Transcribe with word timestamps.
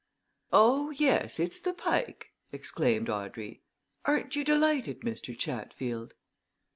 "Oh, 0.51 0.89
yes, 0.89 1.39
it's 1.39 1.59
the 1.59 1.73
Pike," 1.73 2.31
exclaimed 2.51 3.07
Audrey. 3.07 3.61
"Aren't 4.03 4.35
you 4.35 4.43
delighted, 4.43 5.01
Mr. 5.01 5.37
Chatfield." 5.37 6.15